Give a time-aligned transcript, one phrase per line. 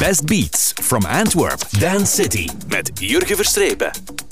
[0.00, 3.90] best beats from Antwerp, Dance City met Jurgen Verstrepen.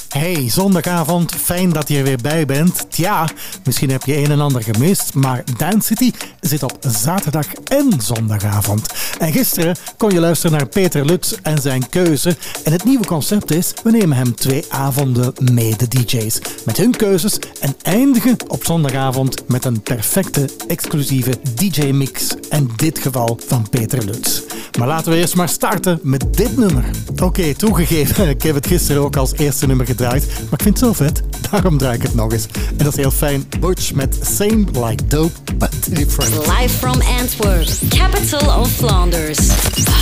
[0.09, 2.87] Hey, zondagavond, fijn dat je er weer bij bent.
[2.91, 3.29] Tja,
[3.64, 8.87] misschien heb je een en ander gemist, maar Dance City zit op zaterdag en zondagavond.
[9.19, 12.37] En gisteren kon je luisteren naar Peter Lutz en zijn keuze.
[12.64, 16.38] En het nieuwe concept is, we nemen hem twee avonden mee, de DJ's.
[16.64, 22.34] Met hun keuzes en eindigen op zondagavond met een perfecte, exclusieve DJ-mix.
[22.48, 24.41] En dit geval van Peter Lutz.
[24.78, 26.84] Maar laten we eerst maar starten met dit nummer.
[27.23, 30.78] Oké, toegegeven, ik heb het gisteren ook als eerste nummer gedaan maar ik vind het
[30.78, 32.46] zo vet, daarom draai ik het nog eens.
[32.46, 33.48] En dat is heel fijn.
[33.60, 36.46] Butch met Same Like Dope, but Different.
[36.46, 39.38] Live from Antwerp, capital of Flanders.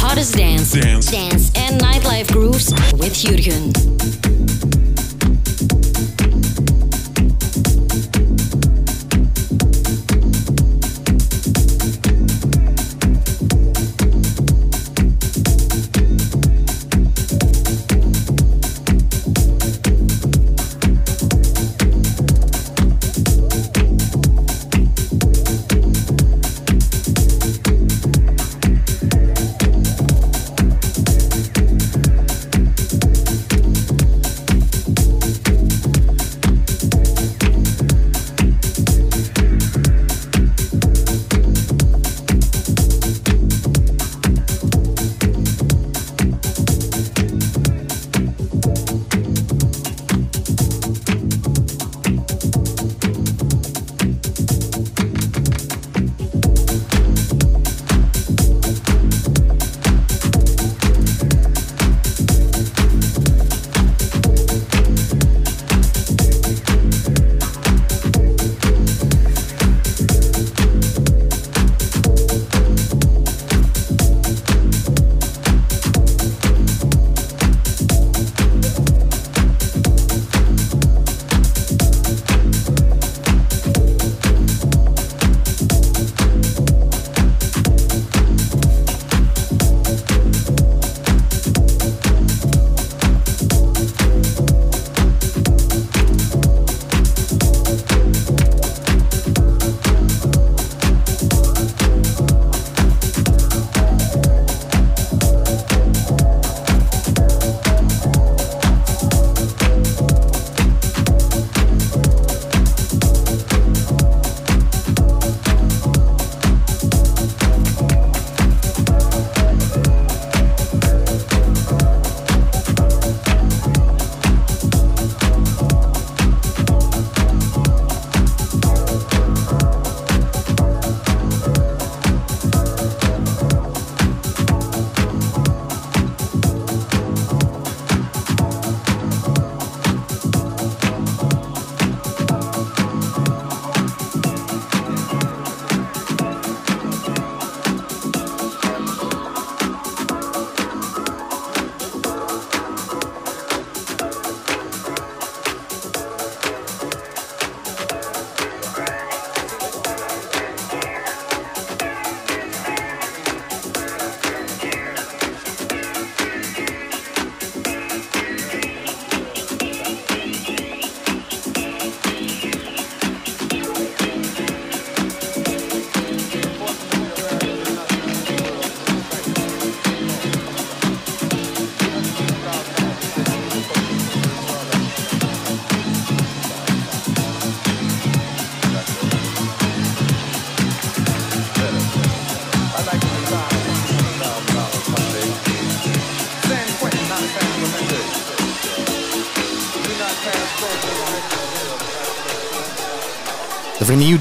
[0.02, 3.70] Hottest dance, dance, dance and nightlife grooves with Jurgen.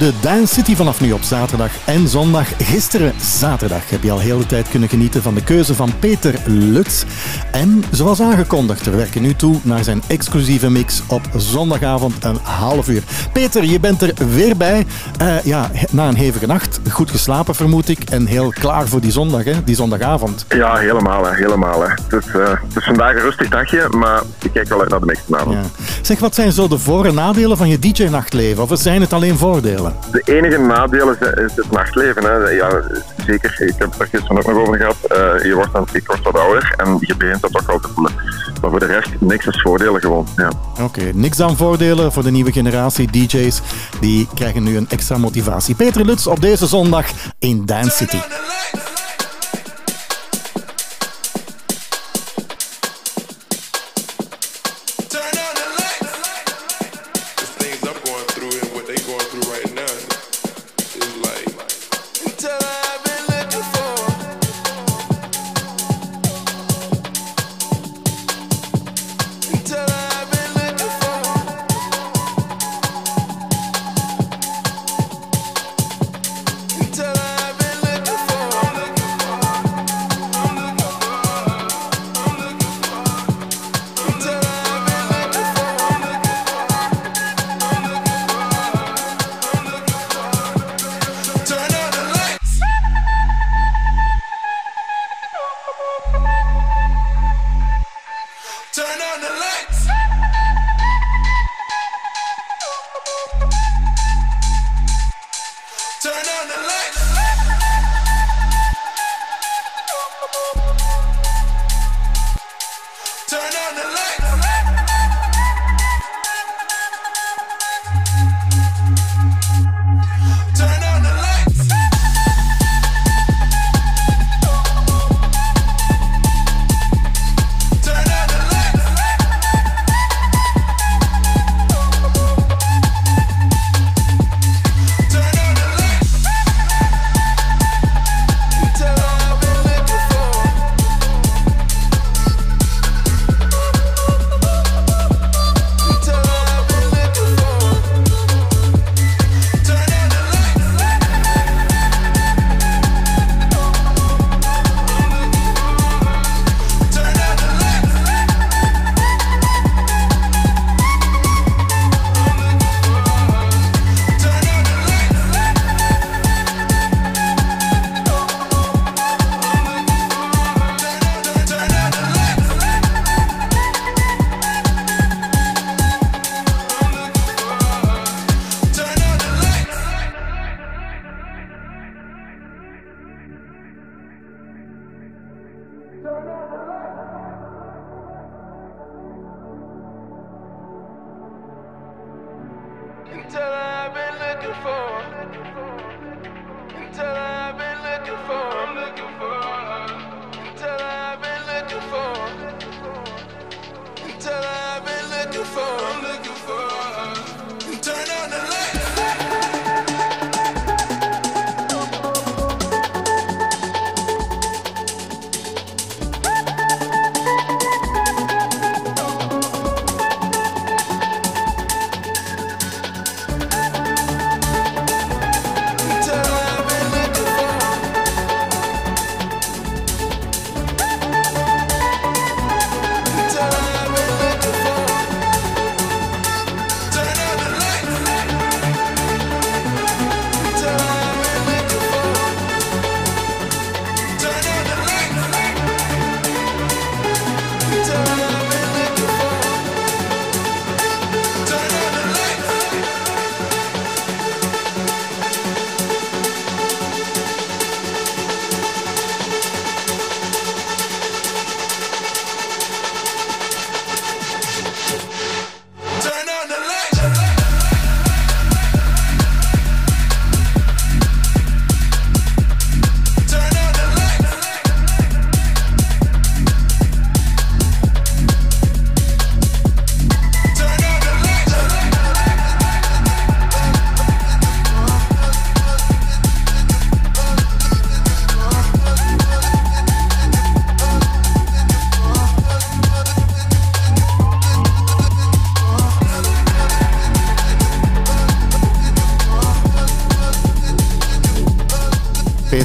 [0.06, 2.48] Vernieuwde Dance City vanaf nu op zaterdag en zondag.
[2.58, 6.36] Gisteren, zaterdag, heb je al heel de tijd kunnen genieten van de keuze van Peter
[6.46, 7.04] Lutz.
[7.52, 12.88] En zoals aangekondigd, we werken nu toe naar zijn exclusieve mix op zondagavond een half
[12.88, 13.04] uur.
[13.34, 14.86] Peter, je bent er weer bij.
[15.22, 19.12] Uh, ja, na een hevige nacht, goed geslapen vermoed ik en heel klaar voor die
[19.12, 19.64] zondag, hè?
[19.64, 20.46] die zondagavond.
[20.50, 21.26] Ja, helemaal.
[21.26, 21.90] Hè, helemaal hè.
[21.90, 25.00] Het, is, uh, het is vandaag een rustig dagje, maar ik kijk wel uit naar
[25.00, 25.56] de mix vanavond.
[25.56, 25.85] Ja.
[26.06, 28.64] Zeg, wat zijn zo de voor- en nadelen van je DJ-nachtleven?
[28.64, 29.96] Of zijn het alleen voordelen?
[30.12, 31.18] De enige nadeel is,
[31.56, 32.24] het nachtleven.
[32.24, 32.50] Hè.
[32.50, 32.82] Ja,
[33.26, 34.96] zeker, ik heb het er gisteren ook nog over gehad.
[35.12, 37.88] Uh, je, wordt dan, ik word wat ouder en je begint dat toch wel te
[37.94, 38.14] voelen.
[38.62, 40.28] Maar voor de rest, niks is voordelen gewoon.
[40.36, 40.52] Ja.
[40.82, 43.62] Oké, niks dan voordelen voor de nieuwe generatie DJ's.
[44.00, 45.76] Die krijgen nu een extra motivatie.
[45.76, 47.06] Peter Lutz op deze zondag
[47.40, 48.20] in Dance City.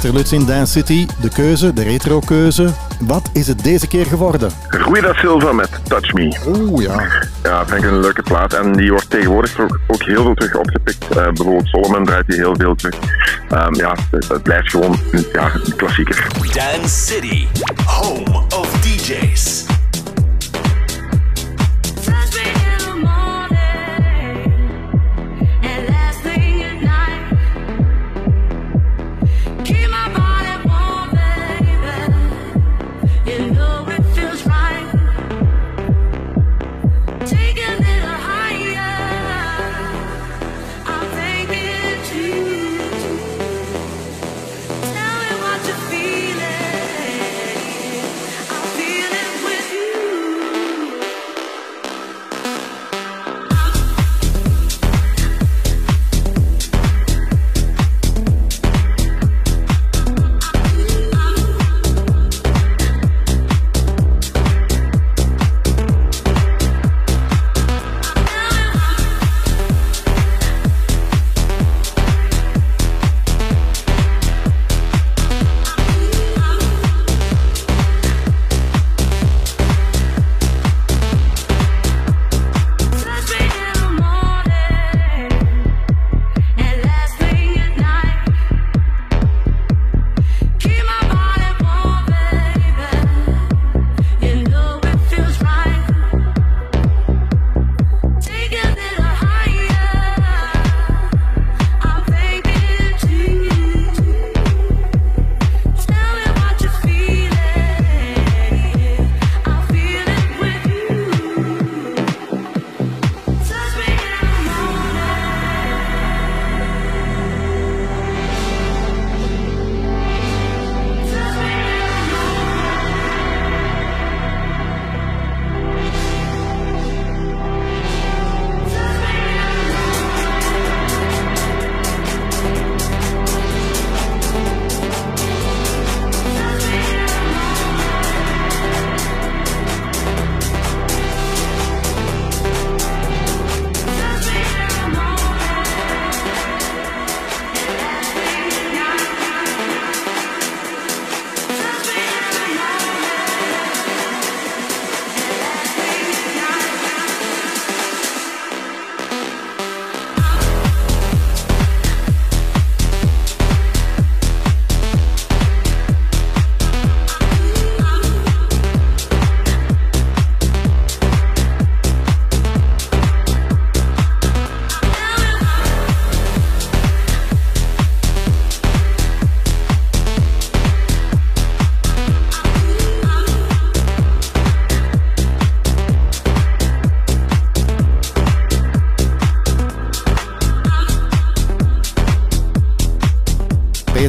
[0.01, 1.07] Peter Lutz in Dance City.
[1.21, 2.71] De keuze, de retro-keuze.
[3.01, 4.51] Wat is het deze keer geworden?
[4.69, 6.39] Ruida Silva met Touch Me.
[6.47, 7.09] Oeh ja.
[7.43, 8.53] Ja, vind ik een leuke plaat.
[8.53, 11.05] En die wordt tegenwoordig ook, ook heel veel terug opgepikt.
[11.05, 12.95] Uh, bijvoorbeeld Solomon draait die heel veel terug.
[13.53, 14.97] Um, ja, het, het, blijft gewoon
[15.33, 16.27] ja, een klassieker.
[16.53, 17.47] Dance City,
[17.85, 19.70] home of DJs.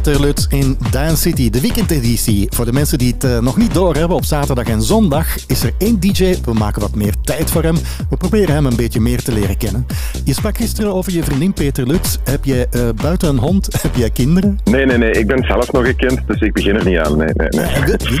[0.02, 2.46] Peter Lut in Dance City, de weekendeditie.
[2.50, 5.72] Voor de mensen die het uh, nog niet doorhebben, op zaterdag en zondag is er
[5.78, 6.34] één DJ.
[6.44, 7.76] We maken wat meer tijd voor hem.
[8.10, 9.86] We proberen hem een beetje meer te leren kennen.
[10.24, 12.20] Je sprak gisteren over je vriendin Peter Lut.
[12.24, 14.58] Heb je uh, buiten een hond, heb jij kinderen?
[14.64, 15.10] Nee, nee, nee.
[15.10, 17.16] Ik ben zelf nog een kind, dus ik begin er niet aan.
[17.16, 17.48] Nee, nee,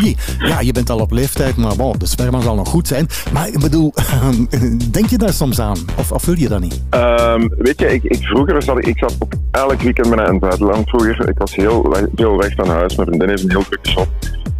[0.00, 0.16] nee.
[0.38, 3.06] Ja, je bent al op leeftijd, maar de sperma zal nog goed zijn.
[3.32, 3.94] Maar ik bedoel,
[4.90, 5.78] denk je daar soms aan?
[5.96, 6.80] Of, of wil je dat niet?
[6.90, 10.40] Um, weet je, ik, ik vroeger zat ik zat op elk weekend met in het
[10.40, 11.28] buitenland vroeger.
[11.28, 12.96] Ik was heel veel weg van huis.
[12.96, 14.08] Mijn vriendin heeft een heel drukke shop.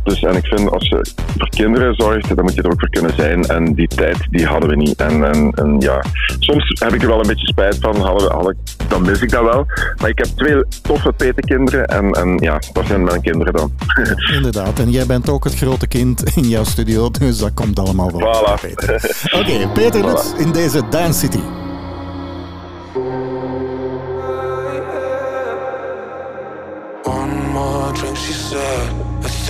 [0.02, 1.06] Dus en ik vind als je
[1.38, 3.44] voor kinderen zorgt, dan moet je er ook voor kunnen zijn.
[3.44, 4.96] En die tijd die hadden we niet.
[4.96, 6.04] En, en, en ja,
[6.38, 7.96] soms heb ik er wel een beetje spijt van.
[7.96, 8.56] Hadden we, hadden,
[8.88, 9.66] dan mis ik dat wel.
[10.00, 11.86] Maar ik heb twee toffe petekinderen.
[11.86, 13.72] En, en ja, dat zijn mijn kinderen dan.
[14.36, 14.78] Inderdaad.
[14.78, 17.10] En jij bent ook het grote kind in jouw studio.
[17.10, 18.20] Dus dat komt allemaal wel.
[18.20, 18.52] Voilà.
[18.52, 20.38] Oké, okay, Peter voilà.
[20.38, 21.61] in deze Dance City.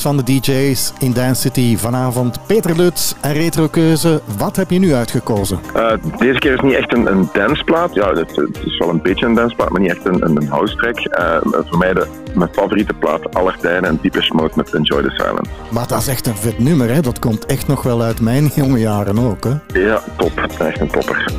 [0.00, 2.46] Keuzes van de DJ's in Dance City vanavond.
[2.46, 4.20] Peter Lutz en Retro Keuze.
[4.38, 5.60] Wat heb je nu uitgekozen?
[5.76, 7.94] Uh, deze keer is niet echt een, een danceplaat.
[7.94, 10.48] Ja, het, het is wel een beetje een danceplaat, maar niet echt een, een, een
[10.48, 10.98] house track.
[10.98, 11.36] Uh,
[11.68, 15.50] voor mij de, mijn favoriete plaat aller tijden en Deepest Mode met Enjoy the Silence.
[15.70, 17.00] Maar dat is echt een vet nummer, hè?
[17.00, 19.80] Dat komt echt nog wel uit mijn jonge jaren ook, hè?
[19.80, 20.48] Ja, top.
[20.58, 21.29] Echt een topper.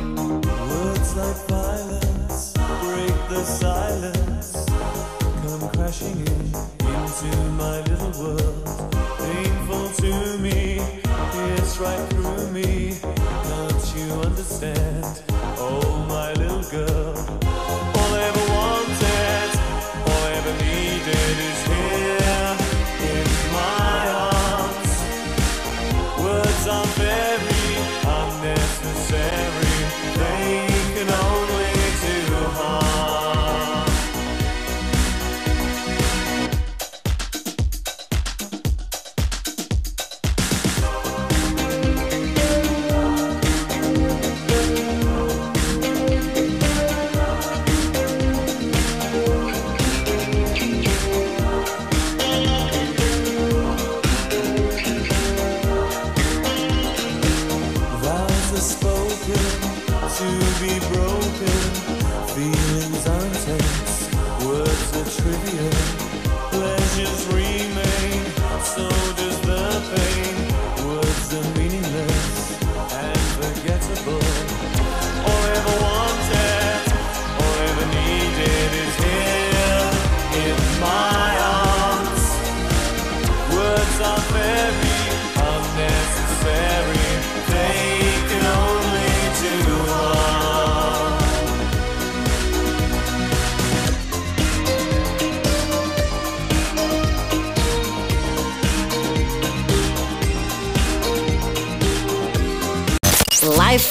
[64.89, 66.10] so trivial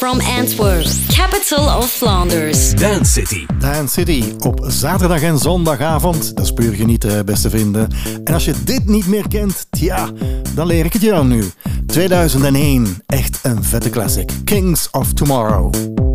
[0.01, 2.75] from Antwerp, capital of Flanders.
[2.75, 3.47] Dance City.
[3.59, 6.37] Dance City op zaterdag en zondagavond.
[6.37, 7.89] Dat is puur genieten, beste vrienden.
[8.25, 10.11] En als je dit niet meer kent, tja,
[10.55, 11.51] dan leer ik het jou nu.
[11.87, 14.31] 2001, echt een vette classic.
[14.45, 16.10] Kings of Tomorrow.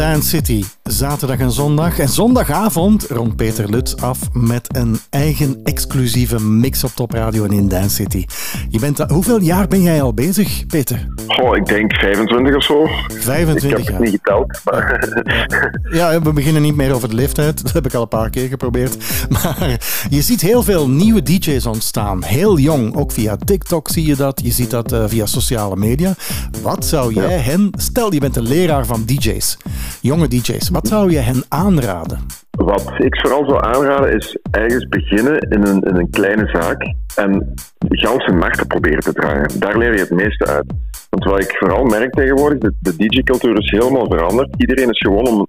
[0.00, 0.64] City.
[0.82, 1.98] zaterdag en zondag.
[1.98, 7.52] En zondagavond rond Peter Lutz af met een eigen exclusieve mix op Top Radio en
[7.52, 8.24] in Dance City.
[8.68, 11.08] Je bent, hoeveel jaar ben jij al bezig, Peter?
[11.26, 12.86] Oh, ik denk 25 of zo.
[13.08, 13.92] 25 ik heb jaar.
[13.92, 14.60] het niet geteld.
[14.64, 15.08] Maar
[15.98, 17.62] Ja, we beginnen niet meer over de leeftijd.
[17.62, 18.96] Dat heb ik al een paar keer geprobeerd.
[19.30, 19.78] Maar
[20.10, 22.24] je ziet heel veel nieuwe DJ's ontstaan.
[22.24, 22.96] Heel jong.
[22.96, 24.40] Ook via TikTok zie je dat.
[24.44, 26.14] Je ziet dat eh, via sociale media.
[26.62, 27.70] Wat zou jij hen...
[27.78, 29.56] Stel, je bent een leraar van DJ's.
[30.00, 30.68] Jonge DJ's.
[30.68, 32.18] Wat zou je hen aanraden?
[32.50, 37.54] Wat ik vooral zou aanraden is ergens beginnen in een, in een kleine zaak en
[37.88, 39.50] ganse nacht proberen te draaien.
[39.58, 40.72] Daar leer je het meeste uit.
[41.10, 44.54] Want wat ik vooral merk tegenwoordig, de, de DJ-cultuur is helemaal veranderd.
[44.56, 45.44] Iedereen is gewoon om,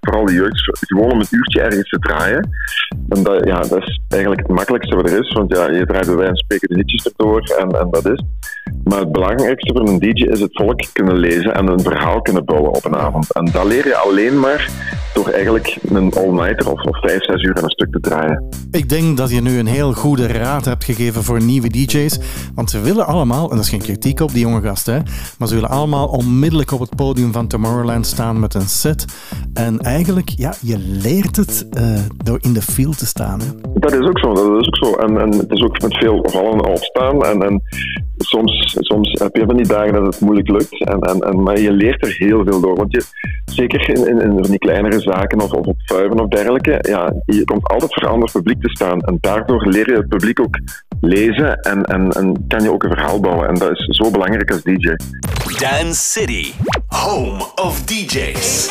[0.00, 2.48] vooral de jeugd, gewoon om een uurtje ergens te draaien.
[3.08, 6.06] En dat, ja, dat is eigenlijk het makkelijkste wat er is, want ja, je draait
[6.06, 8.24] bij wijze van spreken de liedjes erdoor en, en dat is.
[8.84, 12.44] Maar het belangrijkste voor een DJ is het volk kunnen lezen en een verhaal kunnen
[12.44, 13.32] bouwen op een avond.
[13.32, 14.70] En dat leer je alleen maar
[15.14, 18.44] door eigenlijk een all-nighter of, of vijf, zes uur aan een stuk te draaien.
[18.70, 22.18] Ik denk dat je nu een heel goede raad hebt gegeven voor nieuwe DJ's.
[22.54, 25.00] Want ze willen allemaal, en dat is geen kritiek op die jonge gasten, hè,
[25.38, 29.04] maar ze willen allemaal onmiddellijk op het podium van Tomorrowland staan met een set.
[29.54, 33.40] En eigenlijk, ja, je leert het eh, door in de field te staan.
[33.40, 33.46] Hè.
[33.74, 34.94] Dat is ook zo, dat is ook zo.
[34.94, 37.24] En, en het is ook met veel vallen en opstaan.
[37.24, 37.62] En, en
[38.16, 40.84] soms, soms heb je van die dagen dat het moeilijk lukt.
[40.84, 42.76] En, en, en, maar je leert er heel veel door.
[42.76, 43.04] Want je,
[43.44, 47.12] zeker in, in, in van die kleinere zaken of, of op vuiven of dergelijke, ja,
[47.26, 49.00] je komt altijd voor een ander publiek te staan.
[49.00, 50.58] En daardoor leer je het publiek ook
[51.00, 53.48] lezen en, en, en kan je ook een verhaal bouwen.
[53.48, 54.94] En dat is zo belangrijk als DJ.
[55.58, 56.52] Dance City,
[56.86, 58.70] home of DJs.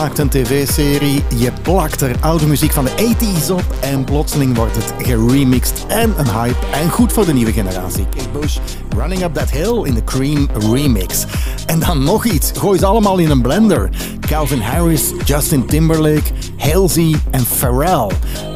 [0.00, 4.76] Maakt een tv-serie, je plakt er oude muziek van de 80s op en plotseling wordt
[4.76, 8.06] het geremixed en een hype en goed voor de nieuwe generatie.
[8.08, 8.58] Kate Bush,
[8.96, 11.24] Running Up That Hill in de Cream remix.
[11.66, 13.90] En dan nog iets, gooi ze allemaal in een blender.
[14.20, 18.08] Calvin Harris, Justin Timberlake, Halsey en Pharrell.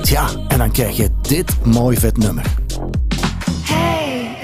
[0.02, 2.63] Tja, en dan krijg je dit mooi vet nummer.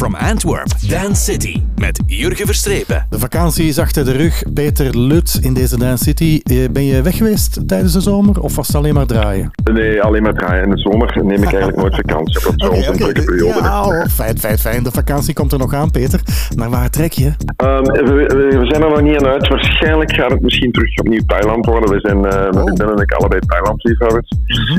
[0.00, 3.06] From Antwerp, Dance City met Jurgen Verstrepen.
[3.10, 4.42] De vakantie is achter de rug.
[4.54, 6.40] Peter Lut in deze Dance City.
[6.44, 9.50] Eh, Ben je weg geweest tijdens de zomer of was het alleen maar draaien?
[9.72, 10.64] Nee, alleen maar draaien.
[10.64, 12.40] In de zomer neem ik eigenlijk nooit vakantie.
[12.56, 12.96] Dat is oké.
[12.98, 13.58] drukke periode.
[13.62, 14.82] Ja, oh, fijn, fijn, fijn.
[14.82, 16.20] De vakantie komt er nog aan, Peter.
[16.56, 17.32] Maar waar trek je?
[17.56, 19.48] Ehm, we, we- zijn er nog niet aan uit.
[19.48, 21.90] Waarschijnlijk gaat het misschien terug opnieuw Thailand worden.
[21.90, 24.28] We zijn, eh mijn vriendin en ik, allebei Thailand-liefhebbers.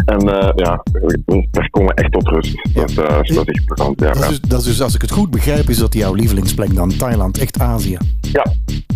[0.05, 2.69] En eh, ja, we- daar komen we echt tot rust.
[2.73, 4.11] Dat, dat is echt plezant, ja.
[4.11, 6.75] Dat is, dus, dat is dus, als ik het goed begrijp, is dat jouw lievelingsplek
[6.75, 7.97] dan Thailand, echt Azië.
[8.21, 8.45] Ja,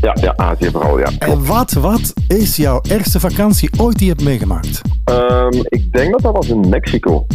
[0.01, 1.09] ja, ja, Azië vooral, ja.
[1.19, 4.81] En wat, wat is jouw ergste vakantie ooit die je hebt meegemaakt?
[5.03, 7.25] Ehm, ik denk dat dat was in Mexico.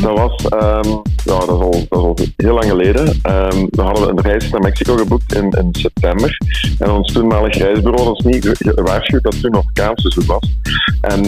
[0.00, 0.88] Dat was, ehm,
[1.24, 3.18] ja, dat is, al, dat is al heel lang geleden.
[3.22, 6.36] Ehm, we hadden een reis naar Mexico geboekt in, in september.
[6.78, 10.50] En ons toenmalig reisbureau was niet ge- gewaarschuwd dat het toen nog kaasseizoen was.
[11.00, 11.22] En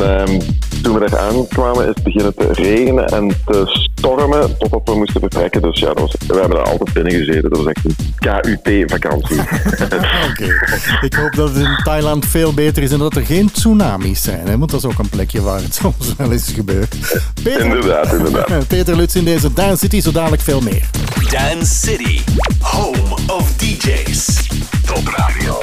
[0.82, 5.20] toen we daar aankwamen is het beginnen te regenen en te stormen totdat we moesten
[5.20, 5.62] vertrekken.
[5.62, 7.50] Dus ja, dat was, we hebben daar altijd binnen gezeten.
[7.50, 7.84] Dat was echt
[8.18, 9.40] KUT-vakantie.
[10.30, 10.54] Oké.
[11.00, 14.46] Ik hoop dat het in Thailand veel beter is en dat er geen tsunamis zijn.
[14.46, 14.58] Hè?
[14.58, 16.96] Want dat is ook een plekje waar het soms wel eens gebeurt.
[17.42, 18.66] Peter, inderdaad, inderdaad.
[18.68, 20.88] Peter Lutz in deze Dance City, zo dadelijk veel meer.
[21.30, 22.20] Dance City,
[22.60, 24.46] home of DJs.
[24.86, 25.60] Top Radio.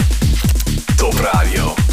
[0.96, 1.93] Top Radio.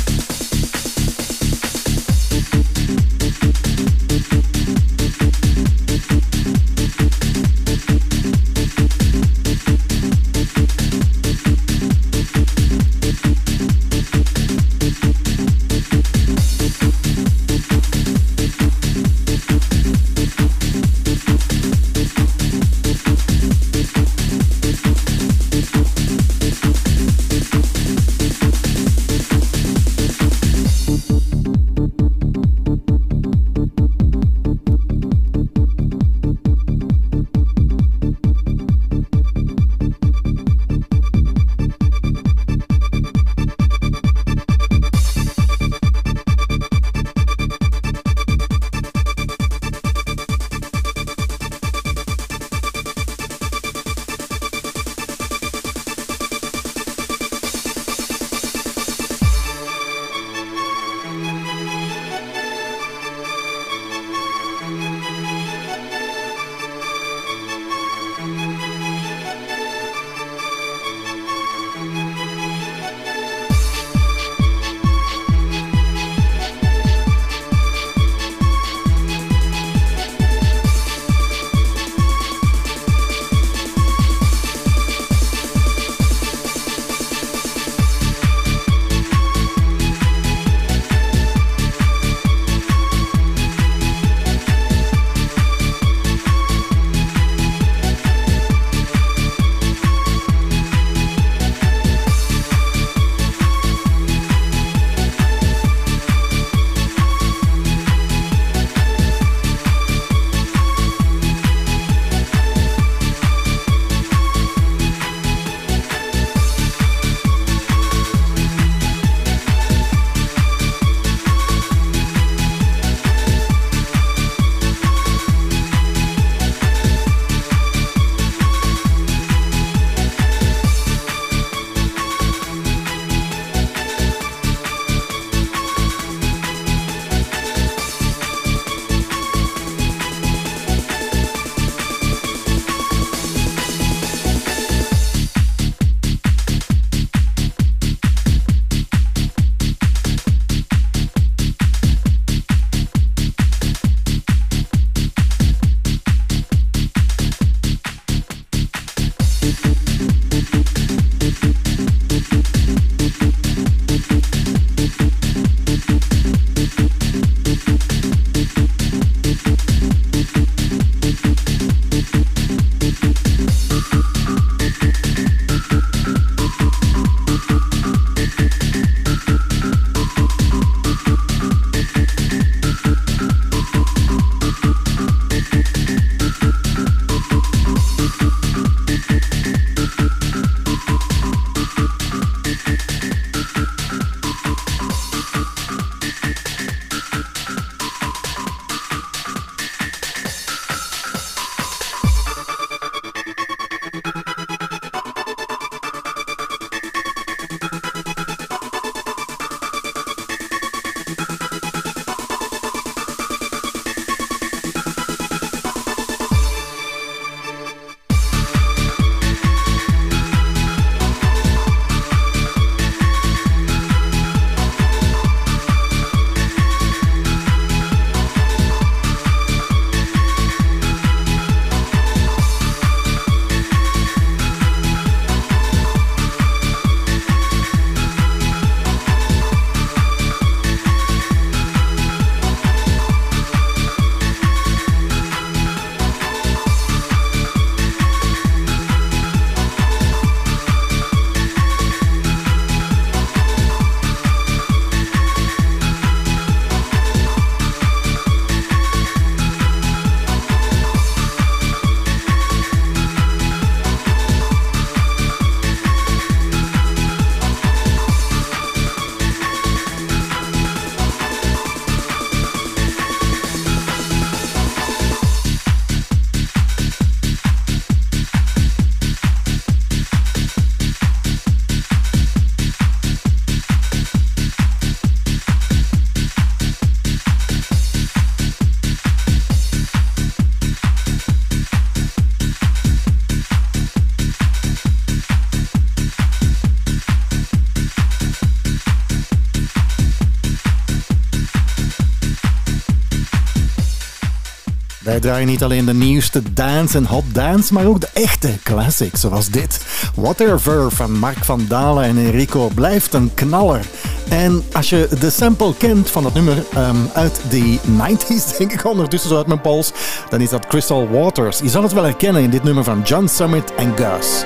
[305.01, 309.21] Wij draaien niet alleen de nieuwste dance en hot dance, maar ook de echte classics,
[309.21, 309.81] zoals dit.
[310.15, 313.85] Whatever van Mark van Dalen en Enrico blijft een knaller.
[314.29, 318.85] En als je de sample kent van dat nummer ehm, uit de 90s, denk ik
[318.85, 319.93] ondertussen zo uit mijn pols,
[320.29, 321.59] dan is dat Crystal Waters.
[321.59, 324.45] Je zal het wel herkennen in dit nummer van John Summit en Gus.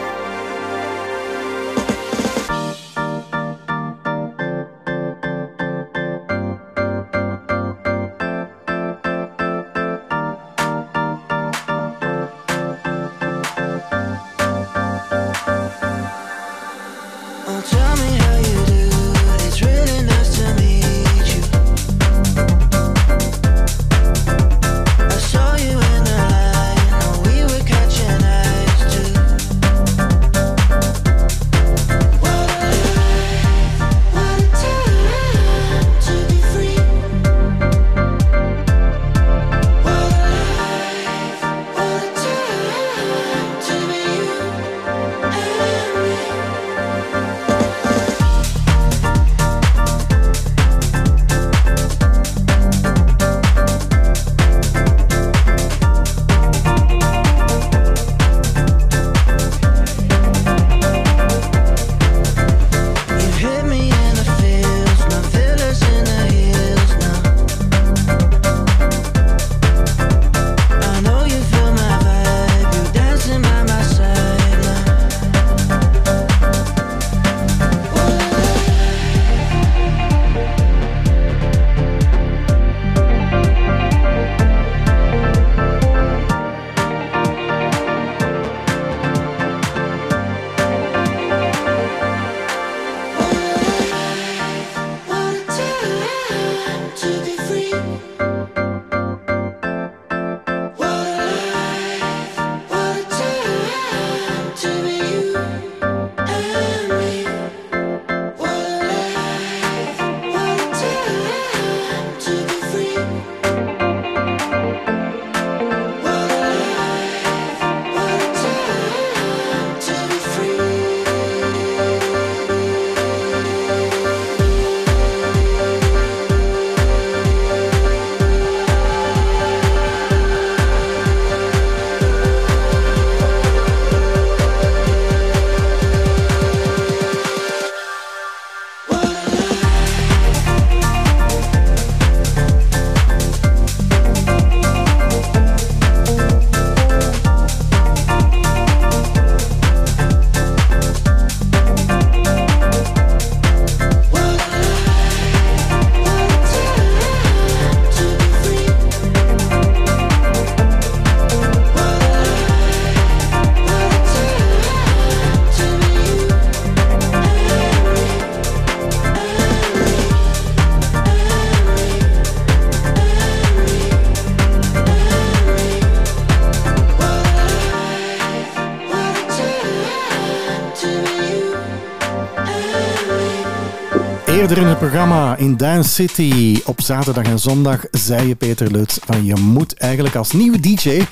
[184.45, 188.99] Eerder in het programma in Dance City op zaterdag en zondag zei je Peter Lutz
[189.05, 191.03] van je moet eigenlijk als nieuwe DJ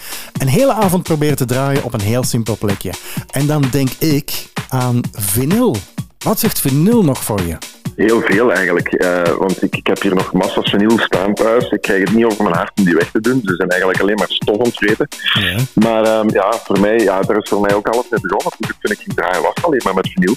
[0.40, 2.92] een hele avond proberen te draaien op een heel simpel plekje.
[3.30, 5.76] En dan denk ik aan vinyl.
[6.18, 7.56] Wat zegt vinyl nog voor je?
[7.96, 11.70] Heel veel eigenlijk, eh, want ik, ik heb hier nog massa's vinyl staan thuis.
[11.70, 13.40] Ik krijg het niet over mijn hart om die weg te doen.
[13.44, 15.08] Ze zijn eigenlijk alleen maar stof ontvreten.
[15.74, 18.52] Maar ehm, ja, voor mij, ja, daar is voor mij ook alles mee begonnen.
[18.58, 20.34] Toen ik, toen ik ging draaien was alleen maar met vinyl.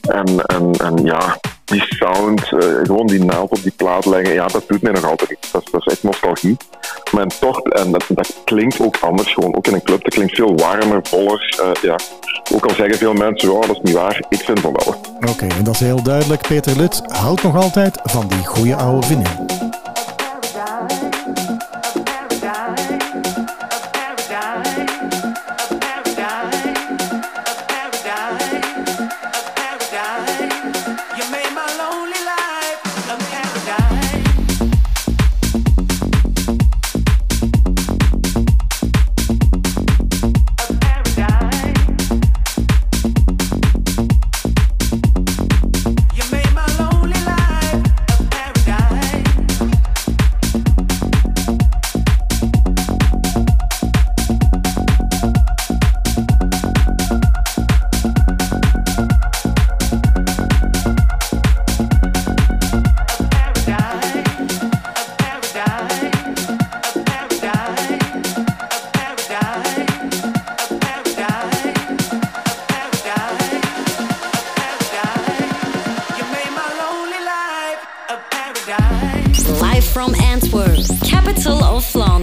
[0.00, 1.38] En, en, en ja,
[1.68, 5.04] die sound, eh, gewoon die naald op die plaat leggen, ja, dat doet mij nog
[5.04, 5.50] altijd iets.
[5.50, 6.56] Dat, is- echt nostalgie.
[7.12, 9.56] Maar toch, en dat, dat klinkt ook anders gewoon.
[9.56, 11.58] Ook in een club, dat klinkt veel warmer, voller.
[11.62, 11.96] eh, ja.
[12.54, 14.22] Ook al zeggen veel mensen, oh, dat is niet waar.
[14.28, 14.94] Ik vind van wel.
[15.30, 16.42] Oké, en dat is heel duidelijk.
[16.48, 19.46] Peter Lutz houdt nog altijd van die goede oude vinyl.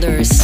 [0.07, 0.34] Of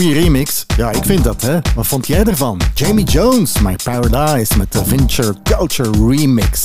[0.00, 0.66] goede remix?
[0.76, 1.58] Ja, ik vind dat, hè.
[1.74, 2.60] Wat vond jij ervan?
[2.74, 6.62] Jamie Jones, My Paradise met de Venture Culture Remix.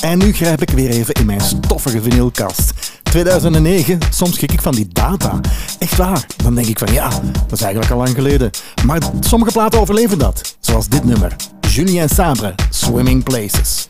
[0.00, 2.72] En nu grijp ik weer even in mijn stoffige vinylkast.
[3.02, 5.40] 2009, soms schrik ik van die data.
[5.78, 6.26] Echt waar.
[6.36, 8.50] Dan denk ik van ja, dat is eigenlijk al lang geleden.
[8.86, 10.56] Maar sommige platen overleven dat.
[10.60, 11.36] Zoals dit nummer.
[11.60, 13.83] Julien Sabre, Swimming Places.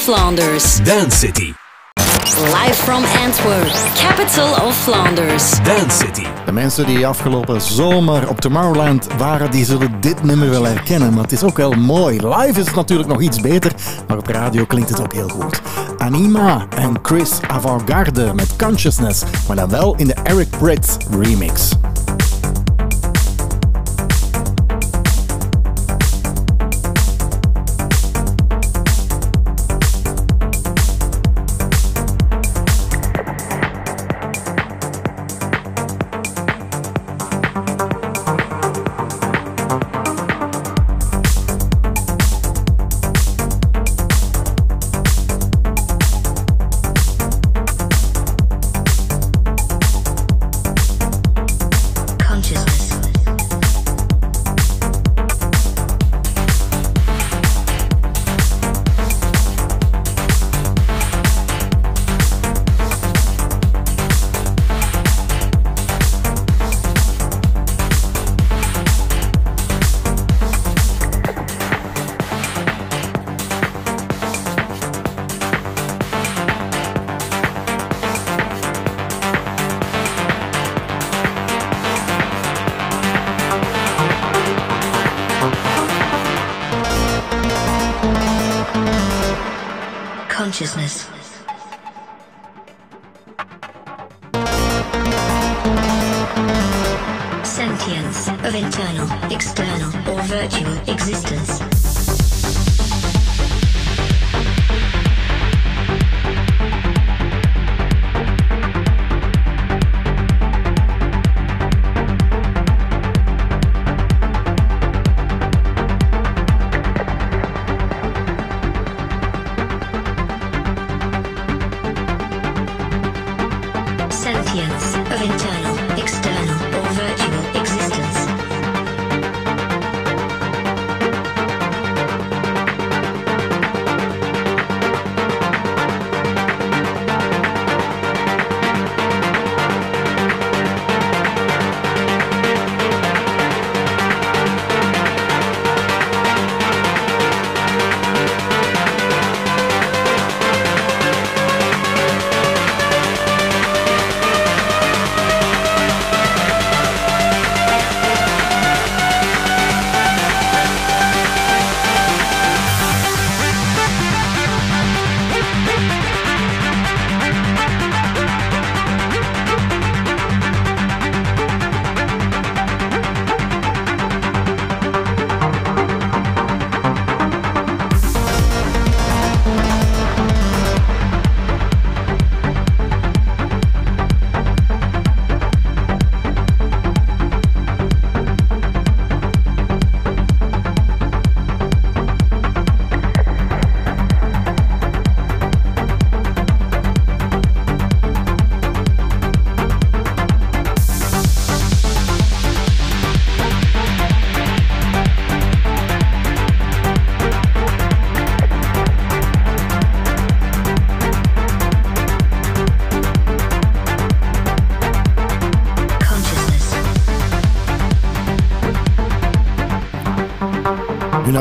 [0.00, 0.82] Flanders.
[0.82, 1.52] Dance City.
[2.54, 5.62] Live from Antwerp, capital of Flanders.
[5.62, 6.26] Dance City.
[6.44, 11.12] De mensen die afgelopen zomer op Tomorrowland waren, die zullen dit nummer wel herkennen.
[11.12, 12.28] Maar het is ook wel mooi.
[12.28, 13.72] Live is het natuurlijk nog iets beter,
[14.08, 15.60] maar op radio klinkt het ook heel goed.
[15.98, 21.70] Anima en Chris Avantgarde met Consciousness, maar dan wel in de Eric Britt remix.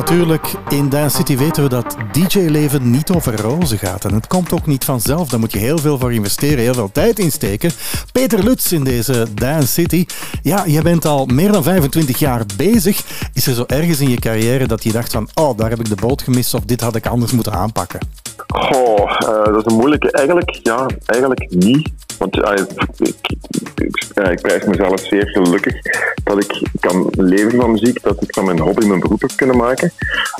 [0.10, 4.06] Natuurlijk, in Dance City weten we dat DJ-leven niet over rozen gaat.
[4.06, 5.30] En het komt ook niet vanzelf.
[5.30, 7.72] Daar moet je heel veel voor investeren, heel veel tijd insteken.
[8.12, 10.06] Peter Lutz in deze Dance City.
[10.42, 13.02] Ja, je bent al meer dan 25 jaar bezig.
[13.34, 15.90] Is er zo ergens in je carrière dat je dacht van, oh, daar heb ik
[15.90, 18.00] de boot gemist of dit had ik anders moeten aanpakken?
[18.48, 20.12] Eh, dat is een moeilijke.
[20.12, 21.90] Eigenlijk, ja, eigenlijk niet.
[22.18, 25.76] Want ja, ik, ik, ja, ik prijs mezelf zeer gelukkig
[26.24, 29.58] dat ik kan leven van muziek, dat ik van mijn hobby mijn beroep heb kunnen
[29.58, 29.92] maken.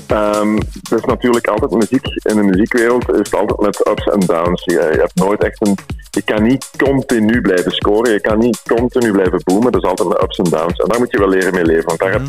[0.08, 2.06] Ehm het is natuurlijk altijd muziek.
[2.06, 4.64] In de muziekwereld is het altijd met ups en downs.
[4.66, 5.78] Je, hebt nooit echt een.
[6.12, 9.72] Je kan niet continu blijven scoren, je kan niet continu blijven boomen.
[9.72, 10.78] Dat is altijd met ups en downs.
[10.78, 11.86] En daar moet je wel leren mee leven.
[11.86, 12.22] Want daar heb,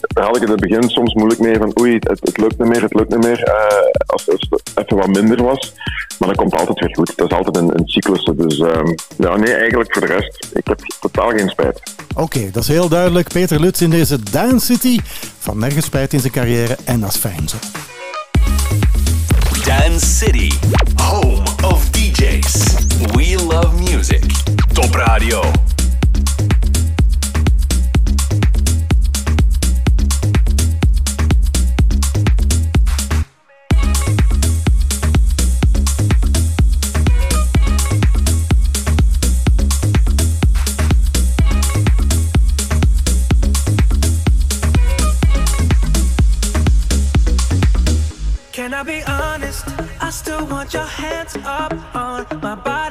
[0.00, 2.68] daar had ik in het begin soms moeilijk mee van oei, het, het lukt niet
[2.68, 3.42] meer, het lukt niet meer.
[3.42, 3.54] eh,
[4.06, 5.72] als, als het even wat minder was.
[6.18, 7.12] Maar dat komt altijd weer goed.
[7.16, 8.24] Dat is altijd een, een cyclus.
[8.36, 11.80] Dus ehm, ja, nee, eigenlijk voor de rest, ik heb totaal geen spijt.
[12.16, 13.28] Oké, dat is heel duidelijk.
[13.28, 14.98] Peter Lutz in deze Dance City.
[15.38, 17.56] Van nergens spijt in zijn carrière en dat is fijn zo.
[19.64, 20.50] Dance City.
[21.02, 22.74] Home of DJs.
[23.12, 24.22] We love music.
[24.72, 25.40] Top Radio.
[50.70, 52.89] Put your hands up on my body.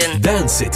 [0.00, 0.75] Dance it.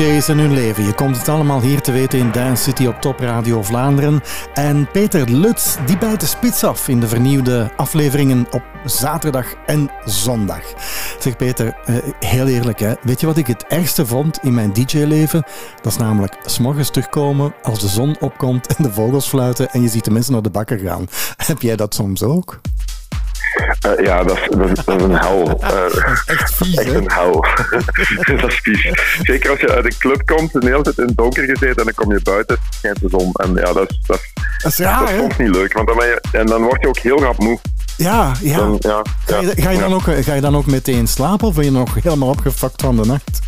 [0.00, 0.84] DJ's en hun leven.
[0.84, 4.22] Je komt het allemaal hier te weten in Dance City op Top Radio Vlaanderen.
[4.54, 9.90] En Peter Lutz, die bijt de spits af in de vernieuwde afleveringen op zaterdag en
[10.04, 10.62] zondag.
[11.18, 14.72] Zeg Peter, eh, heel eerlijk hè, weet je wat ik het ergste vond in mijn
[14.72, 15.44] DJ-leven?
[15.82, 19.88] Dat is namelijk s'morgens terugkomen als de zon opkomt en de vogels fluiten en je
[19.88, 21.06] ziet de mensen naar de bakker gaan.
[21.46, 22.60] Heb jij dat soms ook?
[23.80, 25.48] Eh, ja, dat is, dat, is, dat is een hel.
[25.60, 27.44] Eh, Echt vies, echt een hel.
[28.40, 28.90] dat is vies.
[29.22, 31.84] Zeker als je uit een club komt, de hele tijd in het donker gezeten en
[31.84, 33.32] dan kom je buiten, schijnt de zon.
[33.32, 34.32] En ja, dat is, dat is,
[34.62, 35.72] Dat is dat soms niet leuk.
[35.72, 37.58] Want dan ben je, en dan word je ook heel rap moe.
[37.96, 38.56] Ja, ja.
[38.56, 39.82] Dan, ja, Ga je, ja, ga, je ja.
[39.82, 42.96] dan ook, ga je dan ook meteen slapen of ben je nog helemaal opgefokt van
[42.96, 43.38] de nacht?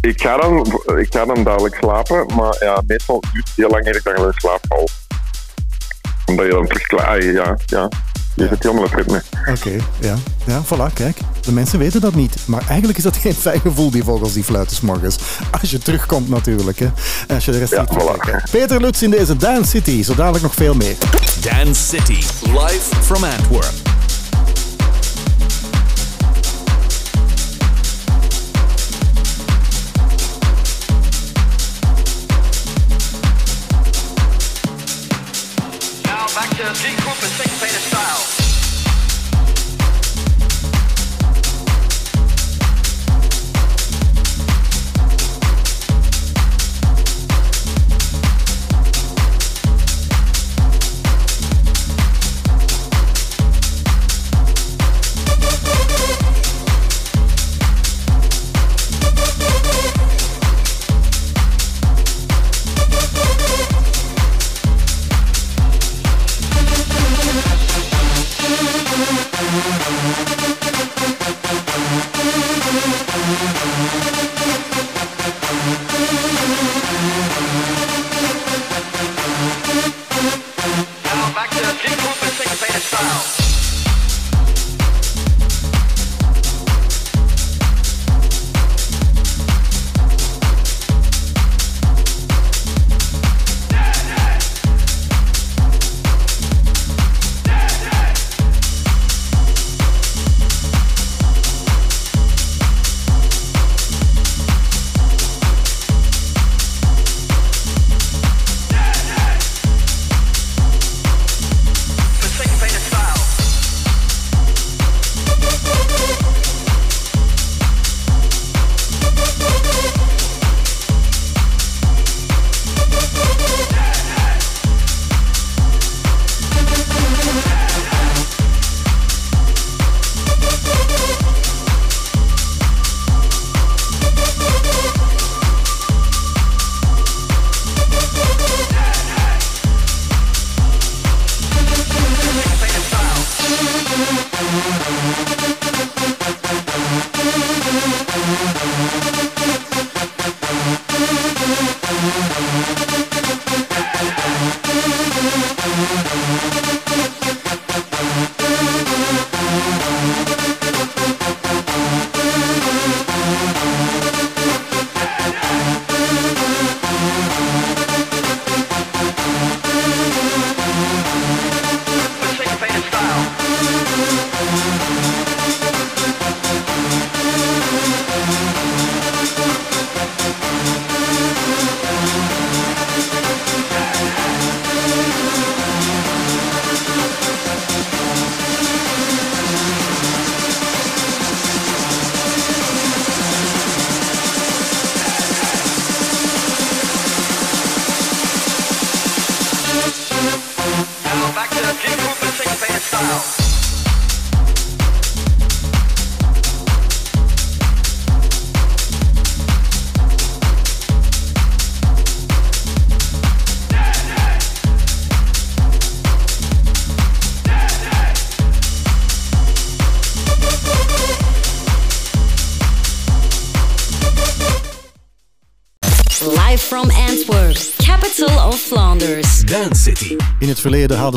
[0.00, 0.66] Ik ga, dan,
[0.98, 4.16] ik ga dan dadelijk slapen, maar ja, meestal duurt het heel lang eer ik dan
[4.16, 4.88] in slaap val.
[6.26, 7.88] Omdat je dan terug klaar ja, ja.
[8.34, 9.22] Je zit helemaal op het ritme.
[9.50, 9.70] Oké,
[10.00, 10.14] ja.
[10.46, 11.18] Ja, voilà, kijk.
[11.40, 12.36] De mensen weten dat niet.
[12.44, 15.16] Maar eigenlijk is dat geen fijn gevoel, die vogels die fluiten morgens.
[15.60, 16.88] Als je terugkomt natuurlijk, hè.
[17.26, 18.50] En als je de rest Ja, niet voilà.
[18.50, 20.02] Peter Lutz in deze Dance City.
[20.02, 20.96] Zo dadelijk nog veel meer.
[21.40, 23.72] Dance City, live from Antwerp.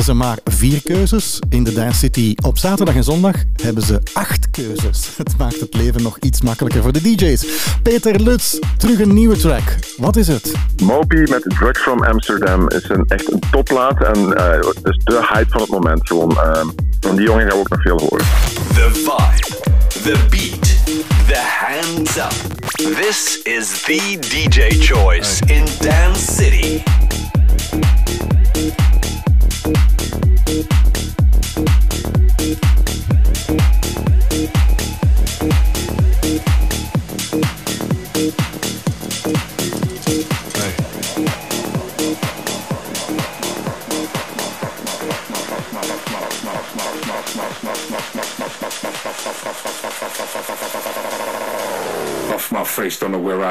[0.08, 1.40] Ze maar vier keuzes.
[1.50, 5.10] In de Dance City op zaterdag en zondag hebben ze acht keuzes.
[5.18, 7.46] Het maakt het leven nog iets makkelijker voor de DJ's.
[7.84, 9.76] Peter Lutz, terug een nieuwe track.
[9.98, 10.52] Wat is het?
[10.84, 14.04] Moby met Drugs from Amsterdam is een, echt een topplaat.
[14.04, 16.08] En eh, het is de hype van het moment.
[16.08, 16.66] Gewoon, eh,
[17.00, 18.26] van die jongen gaan we ook nog veel horen.
[18.74, 19.72] The vibe,
[20.04, 20.86] the beat,
[21.28, 22.34] the hands up.
[22.76, 26.97] This is the DJ choice in Dance City.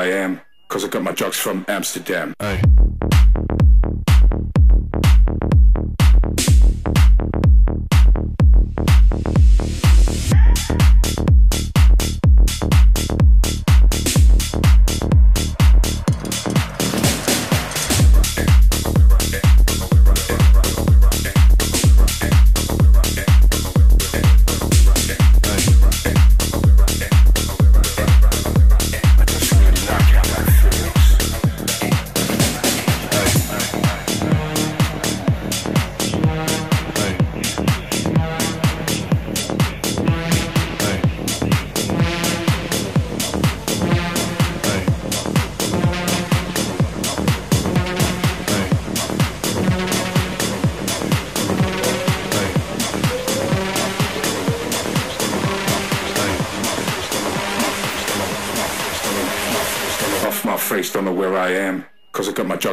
[0.06, 0.40] I am.
[0.68, 2.34] Cause I got my drugs from Amsterdam.
[2.40, 2.75] Off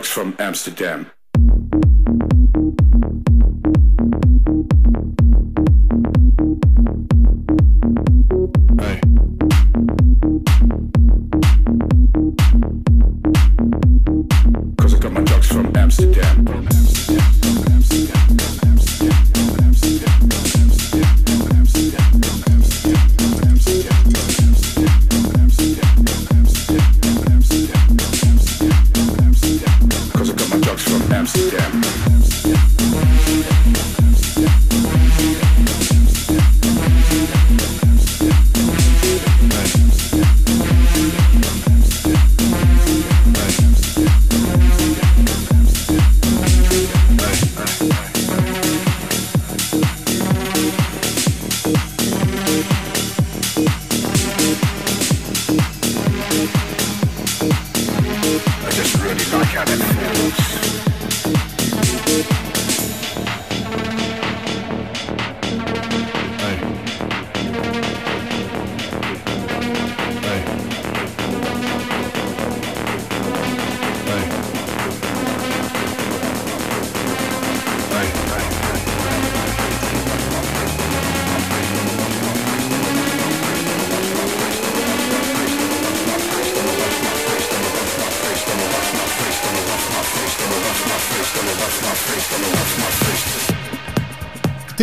[0.07, 1.11] from Amsterdam.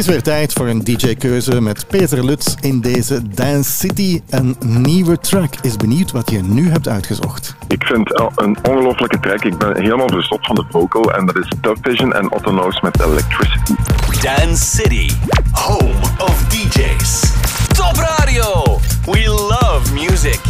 [0.01, 4.21] Is weer tijd voor een DJ-keuze met Peter Lutz in deze Dance City.
[4.31, 5.55] Een nieuwe track.
[5.63, 7.57] Is benieuwd wat je nu hebt uitgezocht.
[7.69, 9.45] Ik vind het een ongelofelijke track.
[9.45, 11.13] Ik ben helemaal verstopt van de vocal.
[11.13, 13.75] En dat is Dub Vision en Otto Knows met Electricity.
[14.23, 15.11] Dance City,
[15.51, 17.33] home of DJs.
[17.73, 18.79] Top radio.
[19.05, 20.50] We love music.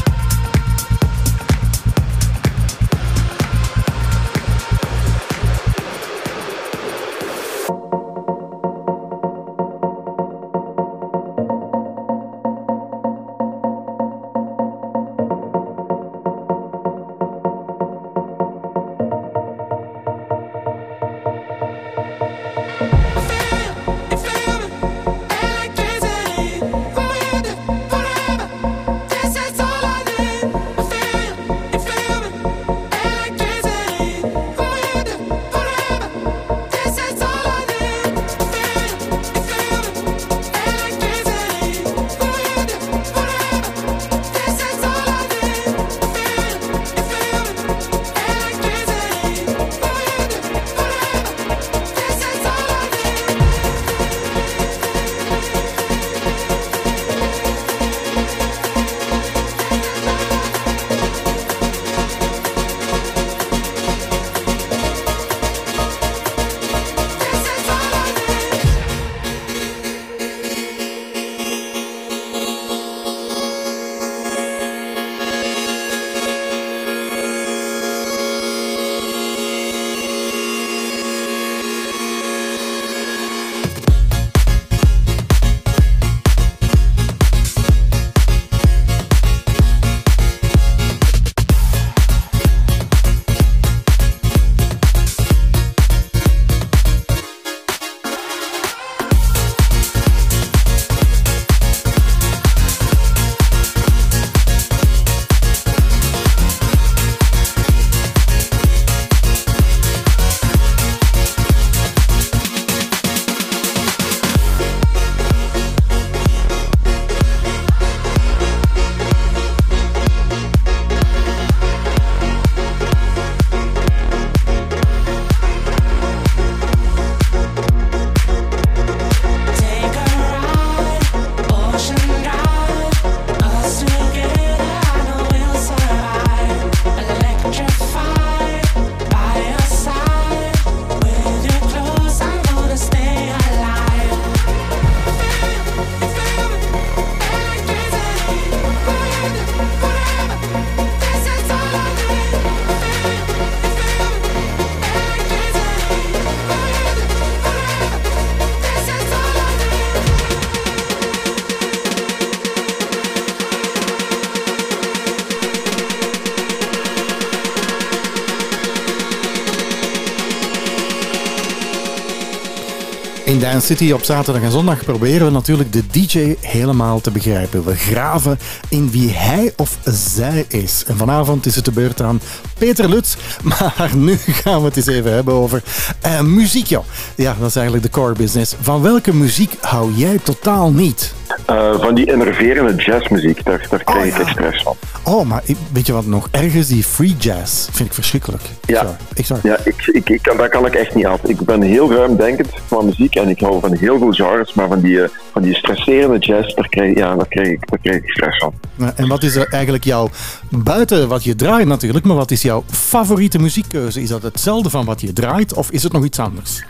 [173.51, 177.65] Dance City op zaterdag en zondag proberen we natuurlijk de DJ helemaal te begrijpen.
[177.65, 180.85] We graven in wie hij of zij is.
[180.87, 182.21] En vanavond is het de beurt aan
[182.59, 183.17] Peter Lutz.
[183.43, 185.63] Maar nu gaan we het eens even hebben over
[186.01, 186.85] eh, muziek, joh.
[187.15, 188.55] Ja, dat is eigenlijk de core business.
[188.61, 191.15] Van welke muziek hou jij totaal niet?
[191.47, 194.77] Eh, van die enerverende jazzmuziek, daar, daar krijg ik echt stress van.
[195.03, 198.43] Oh, maar weet je wat nog ergens die free jazz vind ik verschrikkelijk.
[198.67, 199.41] Ja, Ik zou...
[199.43, 201.23] ja ik, ik, ik daar kan ik echt niet af.
[201.23, 202.49] Ik ben heel ruimdenkend
[202.81, 205.55] van muziek en ik hou van heel veel genres, maar van die, eh, van die
[205.55, 208.55] stresserende jazz, daar krijg, ja, daar, krijg ik, daar krijg ik stress van.
[208.97, 210.09] En wat is er eigenlijk jouw,
[210.51, 214.01] buiten wat je draait natuurlijk, maar wat is jouw favoriete muziekkeuze?
[214.03, 216.65] Is dat hetzelfde van wat je draait of is het nog iets anders?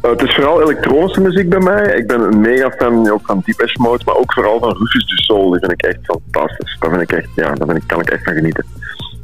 [0.00, 1.96] Eh, het is vooral elektronische muziek bij mij.
[1.96, 5.16] Ik ben een mega fan ook van Depeche Mode, maar ook vooral van Rufus du
[5.16, 5.50] Sol.
[5.50, 6.76] Die vind ik echt fantastisch.
[6.80, 8.64] Daar, vind ik echt, ja, daar ben ik, kan ik echt van genieten.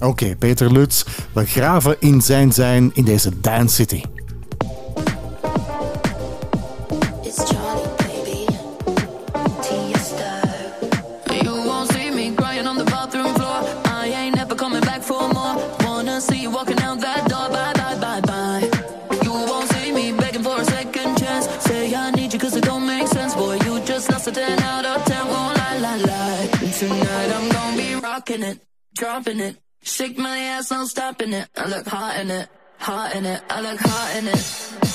[0.00, 4.02] Oké, Peter Lutz, we graven in zijn zijn in deze Dance City.
[31.30, 31.48] Stopping it.
[31.56, 32.48] I look hot in it,
[32.78, 33.42] hot in it.
[33.50, 34.89] I look hot in it.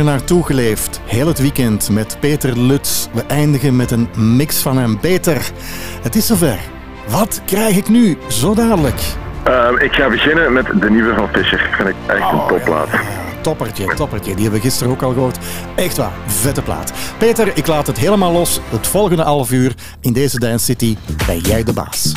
[0.00, 3.06] Er naartoe geleefd, heel het weekend met Peter Lutz.
[3.12, 5.00] We eindigen met een mix van hem.
[5.00, 5.50] Peter,
[6.02, 6.58] het is zover.
[7.08, 9.00] Wat krijg ik nu, zo dadelijk?
[9.44, 11.70] Ehm, ik ga beginnen met de nieuwe van Fischer.
[11.72, 12.88] Vind ik echt een topplaat.
[13.40, 14.34] Toppertje, toppertje.
[14.34, 15.38] Die hebben we gisteren ook al gehoord.
[15.74, 16.92] Echt waar, vette plaat.
[17.18, 18.60] Peter, ik laat het helemaal los.
[18.68, 20.96] Het volgende half uur in deze Dance City
[21.26, 22.12] ben jij de baas.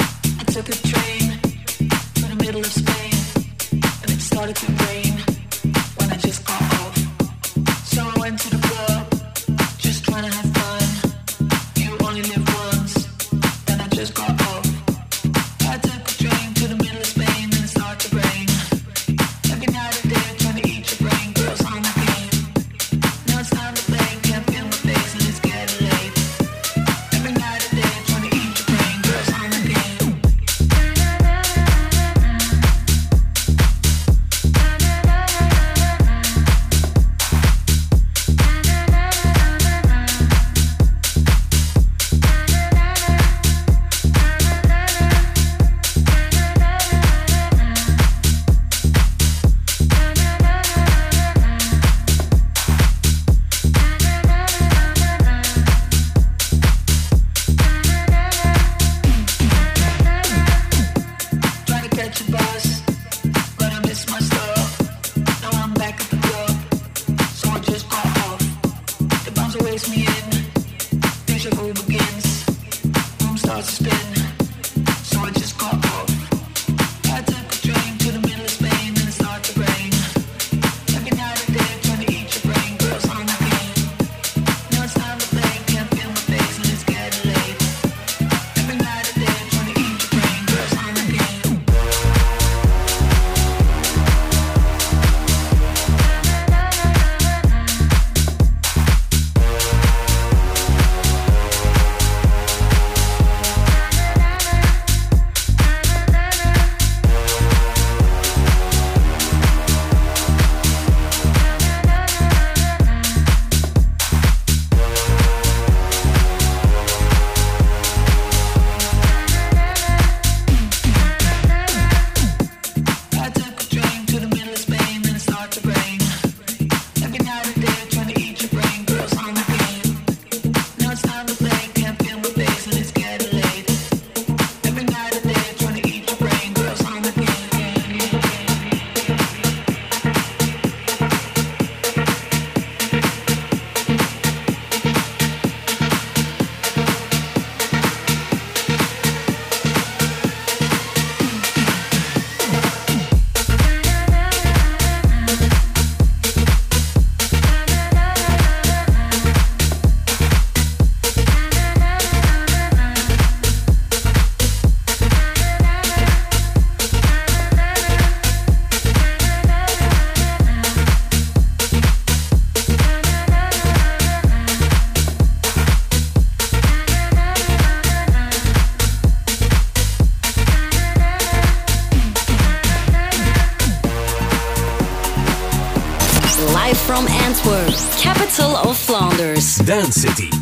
[189.65, 190.33] Dance City.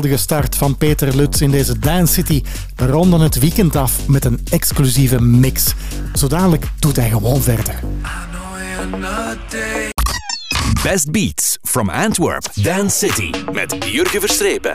[0.00, 2.42] geweldige start van Peter Lutz in deze Dance City.
[2.76, 5.74] We ronden het weekend af met een exclusieve mix.
[6.12, 7.74] Zodanig doet hij gewoon verder.
[10.82, 14.74] Best Beats from Antwerp, Dance City met Jurgen Verstrepen.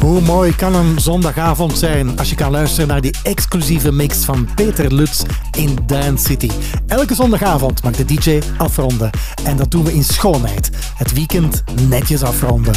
[0.00, 4.48] Hoe mooi kan een zondagavond zijn als je kan luisteren naar die exclusieve mix van
[4.54, 5.22] Peter Lutz
[5.58, 6.50] in Dance City.
[6.86, 9.10] Elke zondagavond mag de DJ afronden
[9.44, 10.70] en dat doen we in schoonheid.
[10.96, 12.74] Het weekend netjes afronden.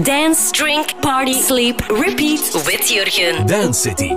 [0.00, 3.46] Dance, drink, party, sleep, repeat with Jurgen.
[3.46, 4.16] Dance City.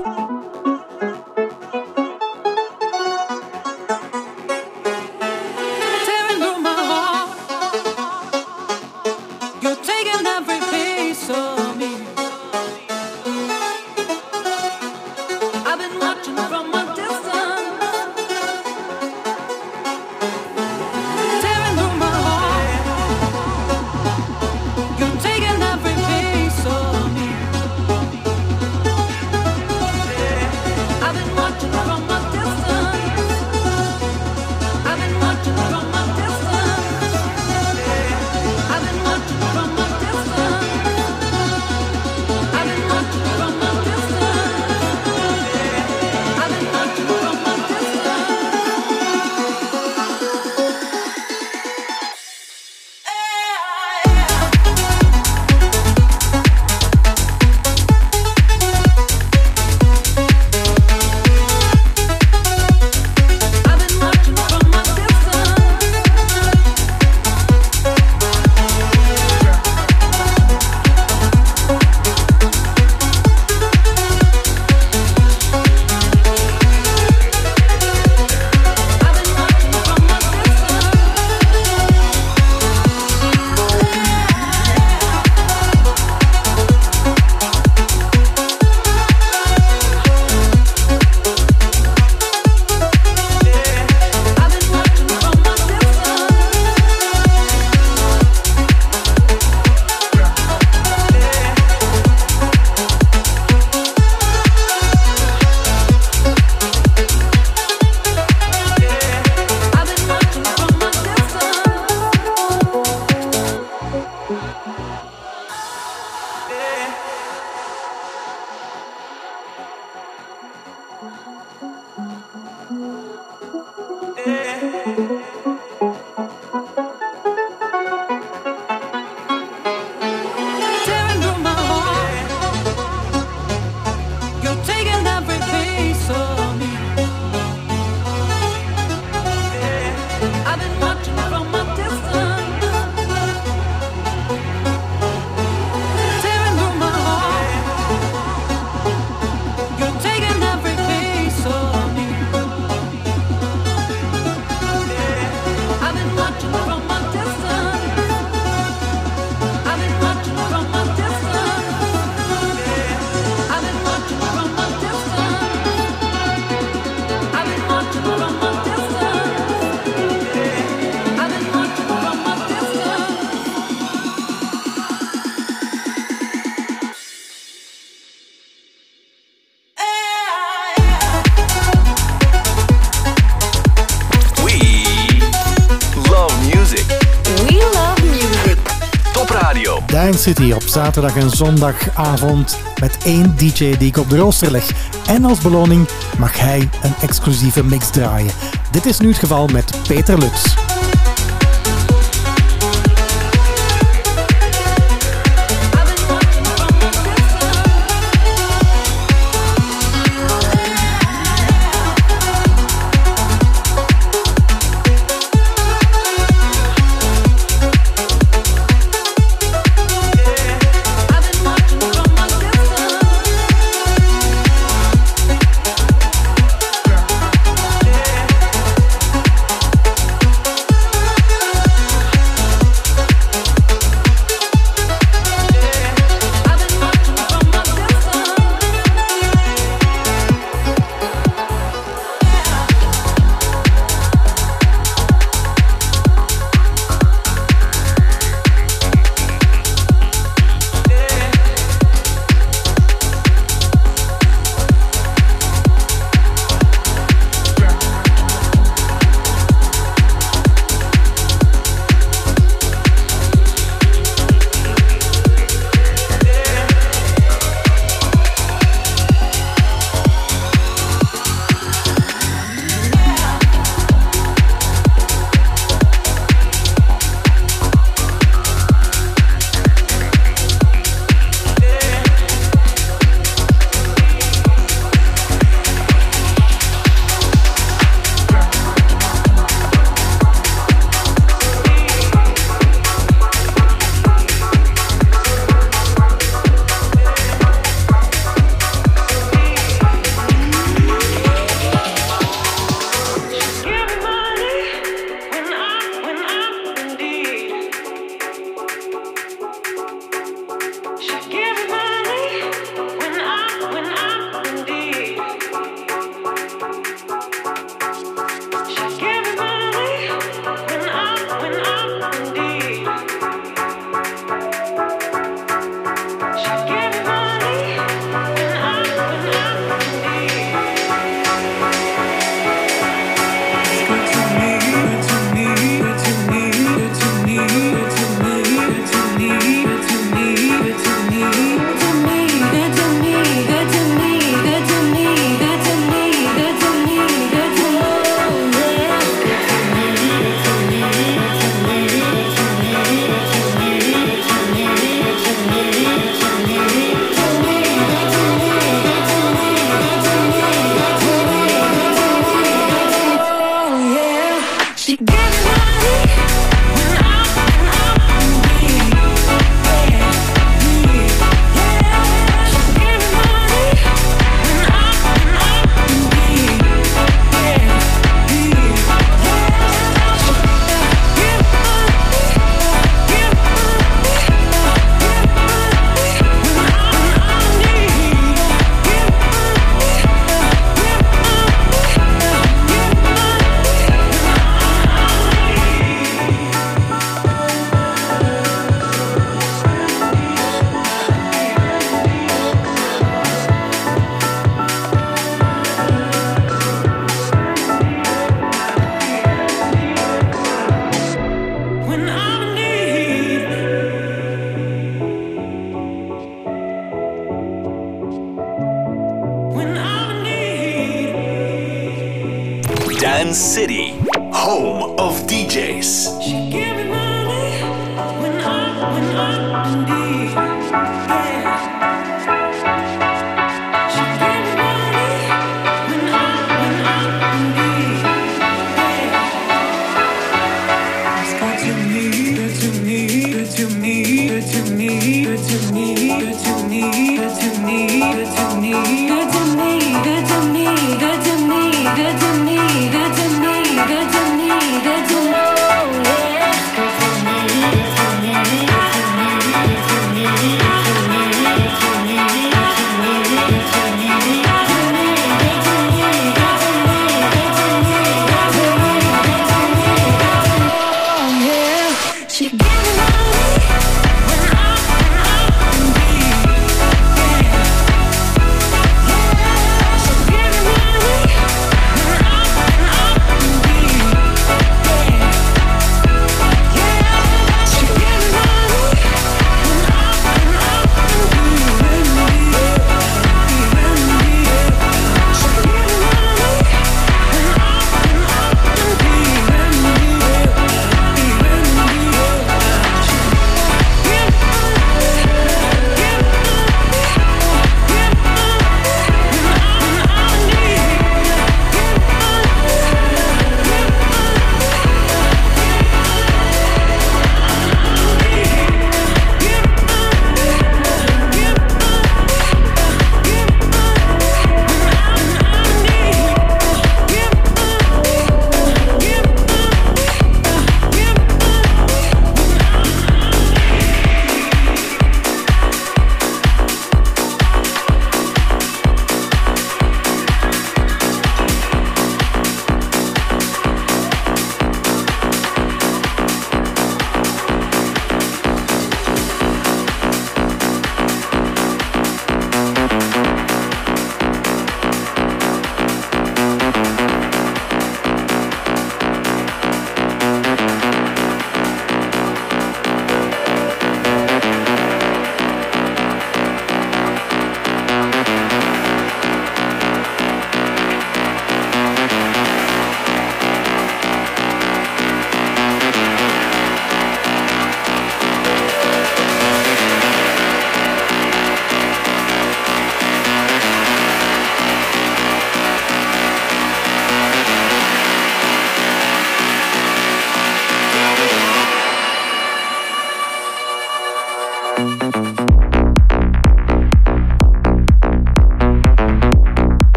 [190.76, 194.72] Zaterdag en zondagavond met één DJ die ik op de rooster leg.
[195.08, 195.88] En als beloning
[196.18, 198.34] mag hij een exclusieve mix draaien.
[198.72, 200.65] Dit is nu het geval met Peter Lutz.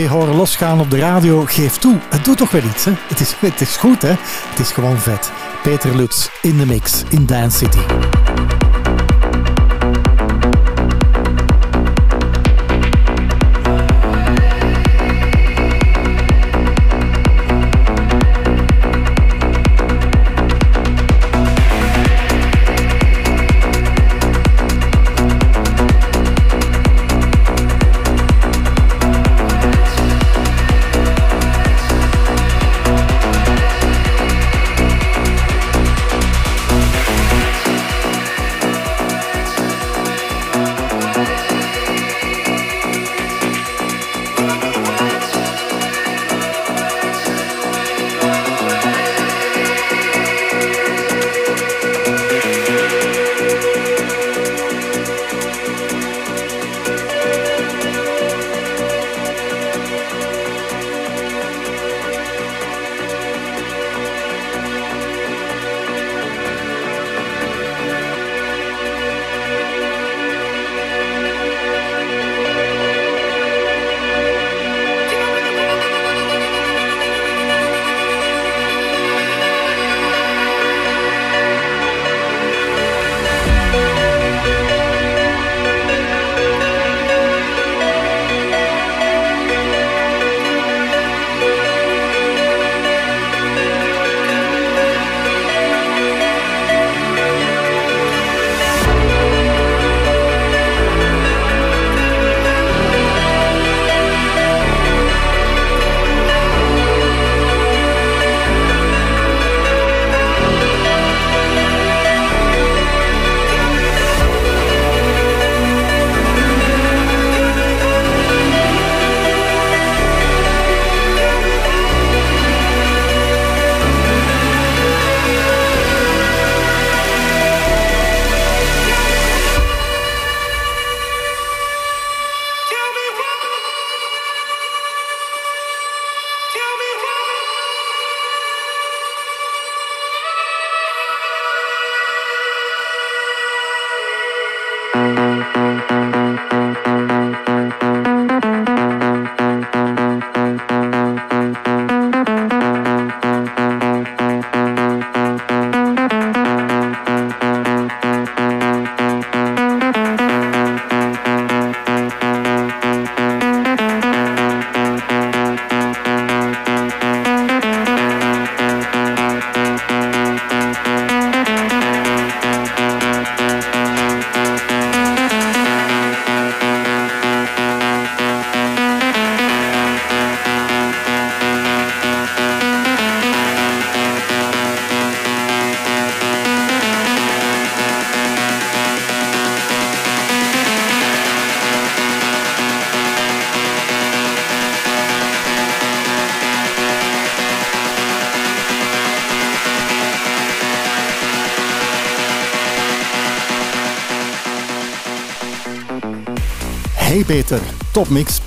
[0.00, 2.92] Horen losgaan op de radio, geef toe, het doet toch wel iets, hè?
[3.08, 4.14] Het is, het is goed, hè?
[4.50, 5.32] Het is gewoon vet.
[5.62, 8.11] Peter Lutz in de mix in Dance City.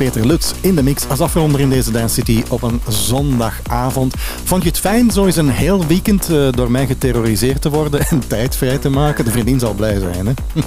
[0.06, 4.16] Peter Lutz in de mix als afronder in deze Dance City op een zondagavond.
[4.44, 8.00] Vond je het fijn zo eens een heel weekend eh, door mij geterroriseerd te worden
[8.00, 9.26] en tijd vrij te maken?
[9.26, 10.34] De vriendin zal blij zijn, hè?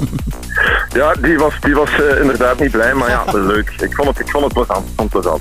[0.92, 3.74] Ja, die was, die was eh, inderdaad niet blij, maar ja, leuk.
[3.80, 4.86] Ik vond het, ik vond het plezant.
[4.96, 5.40] Vond het plezant.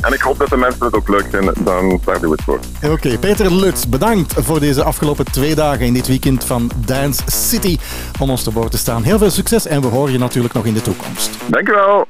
[0.00, 2.44] en ik hoop dat de mensen het ook leuk vinden, dan daar doen we het
[2.44, 2.90] voor.
[2.90, 7.78] Oké, Peter Lutz, bedankt voor deze afgelopen twee dagen in dit weekend van Dance City
[8.18, 9.02] om ons te boord te staan.
[9.02, 11.30] Heel veel succes en we horen je natuurlijk nog in de toekomst.
[11.46, 12.06] Dankjewel.